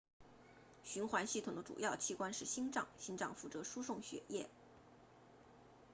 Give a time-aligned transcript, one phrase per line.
[0.83, 4.49] 循环系统的主要器官是心脏心脏负责输送血液